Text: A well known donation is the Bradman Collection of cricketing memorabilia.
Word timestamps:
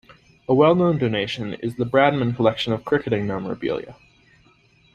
A 0.47 0.53
well 0.55 0.73
known 0.73 0.97
donation 0.97 1.53
is 1.61 1.75
the 1.75 1.85
Bradman 1.85 2.35
Collection 2.35 2.73
of 2.73 2.83
cricketing 2.83 3.27
memorabilia. 3.27 3.95